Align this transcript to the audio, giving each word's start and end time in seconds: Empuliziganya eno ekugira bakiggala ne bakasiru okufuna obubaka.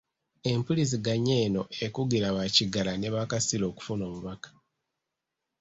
Empuliziganya 0.51 1.33
eno 1.45 1.63
ekugira 1.85 2.27
bakiggala 2.37 2.93
ne 2.97 3.09
bakasiru 3.15 3.63
okufuna 3.71 4.03
obubaka. 4.09 4.49